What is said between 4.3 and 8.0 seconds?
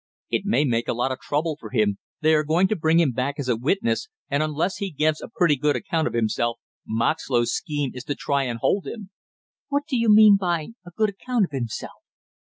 and unless he gives a pretty good account of himself, Moxlow's scheme